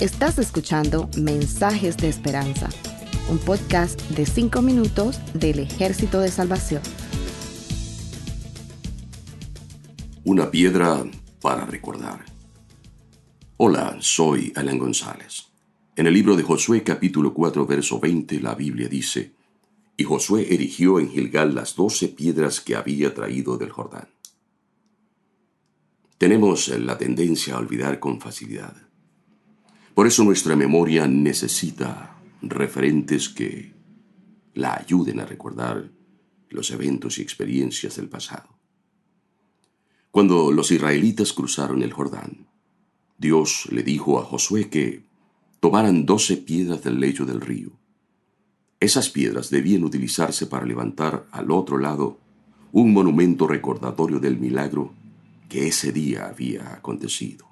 [0.00, 2.70] Estás escuchando Mensajes de Esperanza,
[3.28, 6.80] un podcast de 5 minutos del Ejército de Salvación.
[10.24, 11.04] Una piedra
[11.42, 12.24] para recordar.
[13.58, 15.48] Hola, soy Alan González.
[15.96, 19.34] En el libro de Josué capítulo 4 verso 20 la Biblia dice,
[19.98, 24.08] Y Josué erigió en Gilgal las doce piedras que había traído del Jordán.
[26.16, 28.89] Tenemos la tendencia a olvidar con facilidad.
[30.00, 33.74] Por eso nuestra memoria necesita referentes que
[34.54, 35.90] la ayuden a recordar
[36.48, 38.48] los eventos y experiencias del pasado.
[40.10, 42.48] Cuando los israelitas cruzaron el Jordán,
[43.18, 45.04] Dios le dijo a Josué que
[45.60, 47.72] tomaran doce piedras del lecho del río.
[48.80, 52.18] Esas piedras debían utilizarse para levantar al otro lado
[52.72, 54.94] un monumento recordatorio del milagro
[55.50, 57.49] que ese día había acontecido.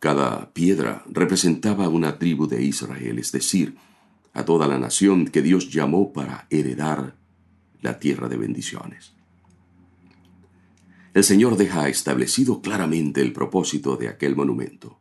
[0.00, 3.76] Cada piedra representaba una tribu de Israel, es decir,
[4.32, 7.16] a toda la nación que Dios llamó para heredar
[7.82, 9.12] la tierra de bendiciones.
[11.12, 14.98] El Señor deja establecido claramente el propósito de aquel monumento.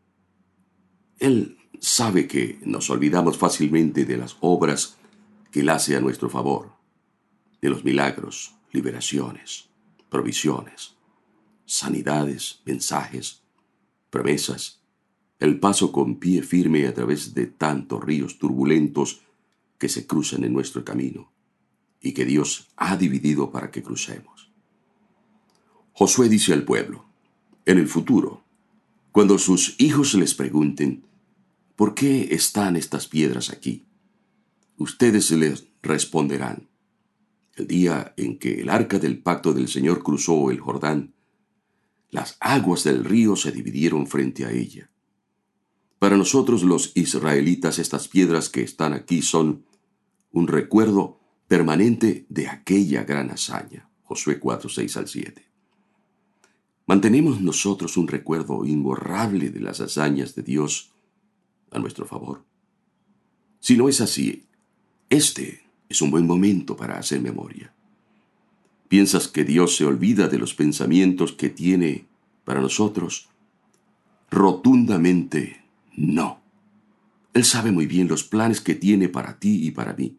[1.18, 4.98] Él sabe que nos olvidamos fácilmente de las obras
[5.50, 6.74] que Él hace a nuestro favor,
[7.62, 9.70] de los milagros, liberaciones,
[10.10, 10.96] provisiones,
[11.66, 13.44] sanidades, mensajes,
[14.10, 14.79] promesas,
[15.40, 19.22] el paso con pie firme a través de tantos ríos turbulentos
[19.78, 21.32] que se cruzan en nuestro camino
[22.02, 24.52] y que Dios ha dividido para que crucemos.
[25.94, 27.06] Josué dice al pueblo,
[27.66, 28.44] en el futuro,
[29.12, 31.04] cuando sus hijos les pregunten,
[31.76, 33.86] ¿por qué están estas piedras aquí?
[34.78, 36.70] Ustedes les responderán,
[37.56, 41.14] el día en que el arca del pacto del Señor cruzó el Jordán,
[42.12, 44.89] las aguas del río se dividieron frente a ella
[46.00, 49.66] para nosotros los israelitas estas piedras que están aquí son
[50.32, 53.90] un recuerdo permanente de aquella gran hazaña.
[54.04, 55.46] Josué 4, 6 al 7.
[56.88, 60.92] Mantenemos nosotros un recuerdo imborrable de las hazañas de Dios
[61.70, 62.44] a nuestro favor.
[63.60, 64.46] Si no es así,
[65.10, 67.74] este es un buen momento para hacer memoria.
[68.88, 72.08] ¿Piensas que Dios se olvida de los pensamientos que tiene
[72.46, 73.30] para nosotros?
[74.32, 75.60] Rotundamente
[76.00, 76.42] no.
[77.34, 80.18] Él sabe muy bien los planes que tiene para ti y para mí,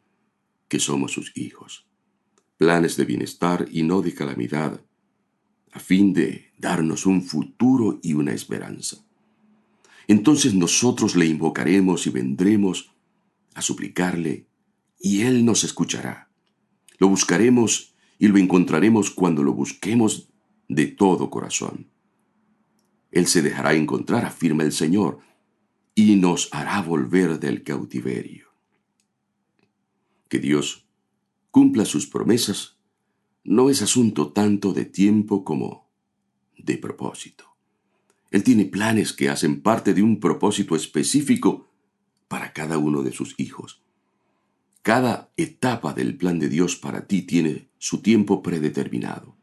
[0.68, 1.86] que somos sus hijos.
[2.58, 4.80] Planes de bienestar y no de calamidad,
[5.72, 8.98] a fin de darnos un futuro y una esperanza.
[10.06, 12.92] Entonces nosotros le invocaremos y vendremos
[13.54, 14.46] a suplicarle,
[15.00, 16.28] y Él nos escuchará.
[16.98, 20.28] Lo buscaremos y lo encontraremos cuando lo busquemos
[20.68, 21.88] de todo corazón.
[23.10, 25.20] Él se dejará encontrar, afirma el Señor,
[26.08, 28.48] y nos hará volver del cautiverio.
[30.28, 30.86] Que Dios
[31.50, 32.78] cumpla sus promesas
[33.44, 35.90] no es asunto tanto de tiempo como
[36.56, 37.44] de propósito.
[38.30, 41.68] Él tiene planes que hacen parte de un propósito específico
[42.28, 43.82] para cada uno de sus hijos.
[44.82, 49.36] Cada etapa del plan de Dios para ti tiene su tiempo predeterminado.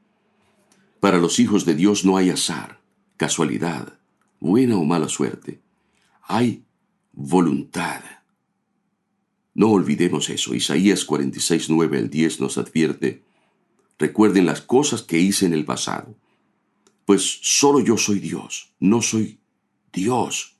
[0.99, 2.81] Para los hijos de Dios no hay azar,
[3.17, 3.99] casualidad,
[4.39, 5.66] buena o mala suerte
[6.27, 6.65] hay
[7.13, 8.03] voluntad.
[9.53, 10.53] No olvidemos eso.
[10.53, 13.23] Isaías 46, 9 al 10 nos advierte,
[13.97, 16.15] recuerden las cosas que hice en el pasado,
[17.05, 19.39] pues solo yo soy Dios, no soy
[19.91, 20.57] Dios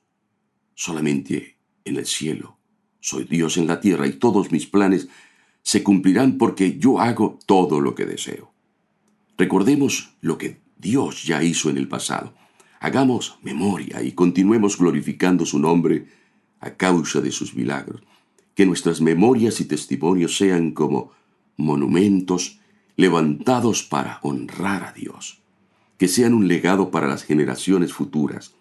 [0.73, 2.57] solamente en el cielo,
[2.99, 5.09] soy Dios en la tierra y todos mis planes
[5.61, 8.53] se cumplirán porque yo hago todo lo que deseo.
[9.38, 12.34] Recordemos lo que Dios ya hizo en el pasado.
[12.79, 16.07] Hagamos memoria y continuemos glorificando su nombre
[16.59, 18.01] a causa de sus milagros.
[18.55, 21.11] Que nuestras memorias y testimonios sean como
[21.57, 22.59] monumentos
[22.95, 25.39] levantados para honrar a Dios.
[25.97, 28.53] Que sean un legado para las generaciones futuras.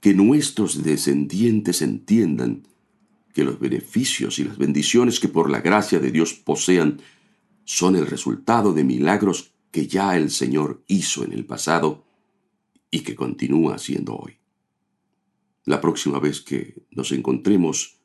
[0.00, 2.64] Que nuestros descendientes entiendan
[3.34, 7.00] que los beneficios y las bendiciones que por la gracia de Dios posean
[7.64, 12.07] son el resultado de milagros que ya el Señor hizo en el pasado
[12.90, 14.38] y que continúa siendo hoy.
[15.64, 18.00] La próxima vez que nos encontremos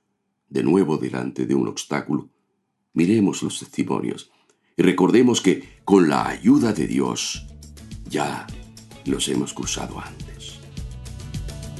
[0.50, 2.30] de nuevo delante de un obstáculo,
[2.94, 4.32] miremos los testimonios
[4.76, 7.48] y recordemos que con la ayuda de Dios
[8.10, 8.46] ya
[9.06, 10.60] los hemos cruzado antes.